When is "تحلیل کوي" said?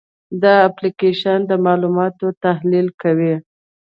2.43-3.33